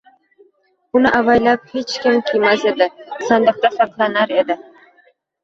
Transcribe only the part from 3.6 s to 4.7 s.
saqlanar edi.